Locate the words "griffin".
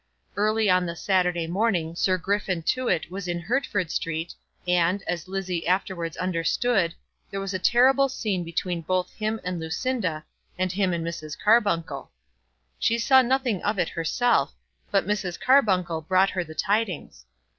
2.17-2.63